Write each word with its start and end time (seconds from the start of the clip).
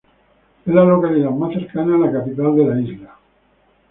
Es 0.65 0.73
la 0.73 0.83
localidad 0.83 1.29
más 1.29 1.53
cercana 1.53 1.93
a 1.93 1.99
la 1.99 2.11
capital 2.11 2.55
de 2.55 2.65
la 2.65 2.81
isla. 2.81 3.17